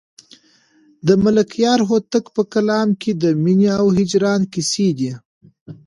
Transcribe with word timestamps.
د 1.07 1.09
ملکیار 1.23 1.79
هوتک 1.89 2.25
په 2.35 2.41
کلام 2.53 2.89
کې 3.01 3.11
د 3.23 3.25
مینې 3.43 3.69
او 3.79 3.87
هجران 3.97 4.41
کیسې 4.53 4.87
دي. 4.99 5.11